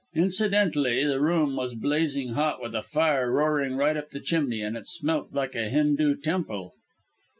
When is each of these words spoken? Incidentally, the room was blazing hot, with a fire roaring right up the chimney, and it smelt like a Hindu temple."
Incidentally, 0.15 1.03
the 1.05 1.21
room 1.21 1.55
was 1.55 1.75
blazing 1.75 2.29
hot, 2.29 2.59
with 2.59 2.73
a 2.73 2.81
fire 2.81 3.31
roaring 3.31 3.75
right 3.75 3.95
up 3.95 4.09
the 4.09 4.19
chimney, 4.19 4.59
and 4.59 4.75
it 4.75 4.87
smelt 4.87 5.35
like 5.35 5.53
a 5.53 5.69
Hindu 5.69 6.15
temple." 6.15 6.73